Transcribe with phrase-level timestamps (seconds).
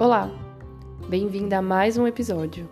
[0.00, 0.30] Olá,
[1.10, 2.66] bem-vinda a mais um episódio.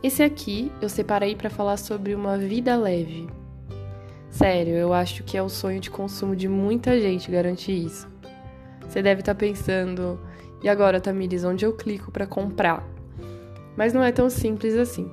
[0.00, 3.26] Esse aqui eu separei para falar sobre uma vida leve.
[4.30, 8.06] Sério, eu acho que é o sonho de consumo de muita gente garantir isso.
[8.82, 10.16] Você deve estar tá pensando,
[10.62, 12.88] e agora, Tamires, onde eu clico para comprar?
[13.76, 15.10] Mas não é tão simples assim.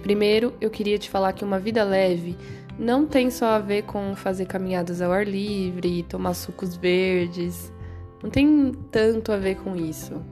[0.00, 2.36] Primeiro, eu queria te falar que uma vida leve
[2.78, 7.76] não tem só a ver com fazer caminhadas ao ar livre, tomar sucos verdes.
[8.22, 10.22] Não tem tanto a ver com isso.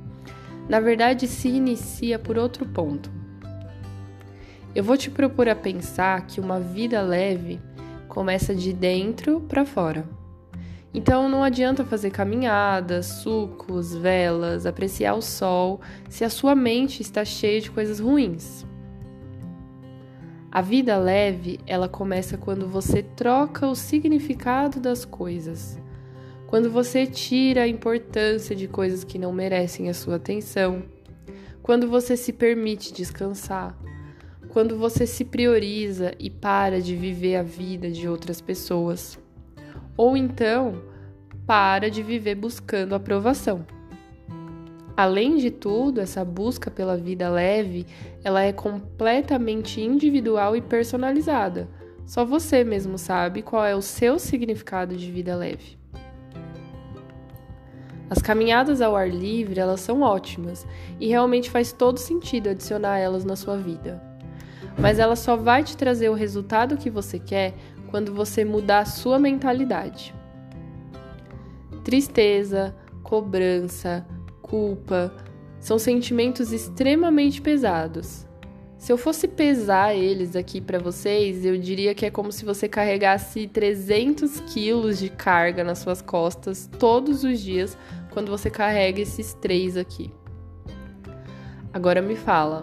[0.69, 3.11] Na verdade, se inicia por outro ponto.
[4.75, 7.61] Eu vou te propor a pensar que uma vida leve
[8.09, 10.07] começa de dentro para fora.
[10.93, 17.25] Então não adianta fazer caminhadas, sucos, velas, apreciar o sol se a sua mente está
[17.25, 18.67] cheia de coisas ruins.
[20.51, 25.79] A vida leve, ela começa quando você troca o significado das coisas.
[26.47, 30.85] Quando você tira a importância de coisas que não merecem a sua atenção.
[31.61, 33.77] Quando você se permite descansar.
[34.51, 39.19] Quando você se prioriza e para de viver a vida de outras pessoas.
[39.97, 40.81] Ou então,
[41.47, 43.67] para de viver buscando aprovação.
[44.97, 47.87] Além de tudo, essa busca pela vida leve,
[48.23, 51.69] ela é completamente individual e personalizada.
[52.07, 55.77] Só você mesmo sabe qual é o seu significado de vida leve.
[58.09, 60.67] As caminhadas ao ar livre, elas são ótimas
[61.01, 64.01] e realmente faz todo sentido adicionar elas na sua vida.
[64.79, 67.55] Mas ela só vai te trazer o resultado que você quer
[67.91, 70.15] quando você mudar a sua mentalidade.
[71.83, 74.07] Tristeza, cobrança,
[74.43, 75.13] culpa,
[75.59, 78.27] são sentimentos extremamente pesados.
[78.87, 82.69] Se eu fosse pesar eles aqui para vocês, eu diria que é como se você
[82.69, 87.77] carregasse 300 quilos de carga nas suas costas todos os dias
[88.13, 90.15] quando você carrega esses três aqui.
[91.73, 92.63] Agora me fala,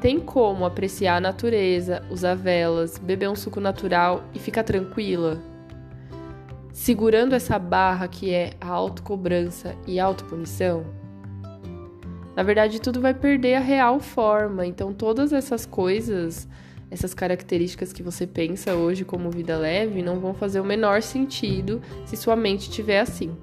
[0.00, 5.40] tem como apreciar a natureza, usar velas, beber um suco natural e ficar tranquila?
[6.72, 11.01] Segurando essa barra que é a autocobrança e autopunição?
[12.34, 14.66] Na verdade tudo vai perder a real forma.
[14.66, 16.48] Então, todas essas coisas,
[16.90, 21.80] essas características que você pensa hoje como vida leve, não vão fazer o menor sentido
[22.06, 23.36] se sua mente estiver assim.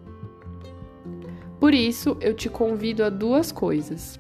[1.60, 4.20] Por isso, eu te convido a duas coisas.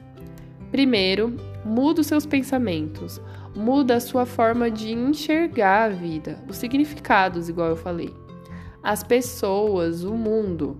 [0.72, 3.19] Primeiro, muda os seus pensamentos,
[3.56, 8.13] muda a sua forma de enxergar a vida, os significados, igual eu falei,
[8.84, 10.78] as pessoas, o mundo.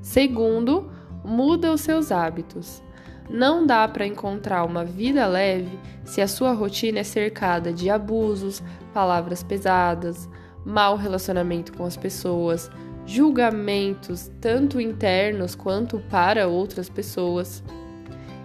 [0.00, 0.90] Segundo,
[1.26, 2.82] muda os seus hábitos.
[3.28, 8.62] Não dá para encontrar uma vida leve se a sua rotina é cercada de abusos,
[8.94, 10.28] palavras pesadas,
[10.64, 12.70] mau relacionamento com as pessoas,
[13.04, 17.64] julgamentos tanto internos quanto para outras pessoas,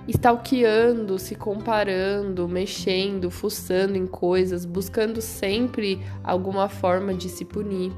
[0.08, 7.92] stalkeando, se comparando, mexendo, fuçando em coisas, buscando sempre alguma forma de se punir.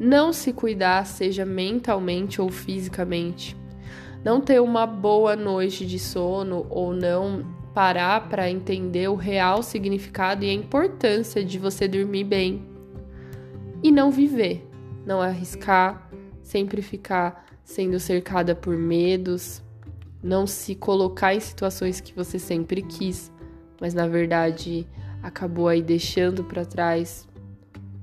[0.00, 3.54] Não se cuidar, seja mentalmente ou fisicamente
[4.24, 10.44] não ter uma boa noite de sono ou não parar para entender o real significado
[10.44, 12.64] e a importância de você dormir bem
[13.82, 14.66] e não viver,
[15.04, 16.08] não arriscar,
[16.42, 19.62] sempre ficar sendo cercada por medos,
[20.22, 23.30] não se colocar em situações que você sempre quis,
[23.78, 24.86] mas na verdade
[25.22, 27.28] acabou aí deixando para trás,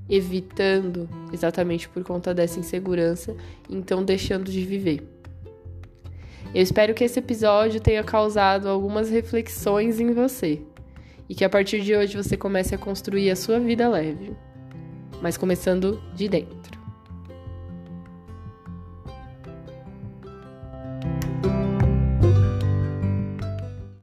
[0.08, 3.36] evitando exatamente por conta dessa insegurança,
[3.68, 5.21] então deixando de viver.
[6.54, 10.62] Eu espero que esse episódio tenha causado algumas reflexões em você
[11.30, 14.36] e que a partir de hoje você comece a construir a sua vida leve,
[15.22, 16.81] mas começando de dentro.